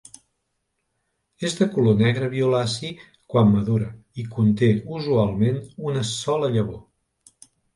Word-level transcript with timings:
És 1.49 1.55
de 1.59 1.67
color 1.75 1.99
negre 2.05 2.29
violaci 2.31 2.91
quan 3.35 3.53
madura 3.57 3.91
i 4.23 4.27
conté 4.39 4.71
usualment 4.99 5.63
una 5.91 6.05
sola 6.17 6.51
llavor. 6.57 6.83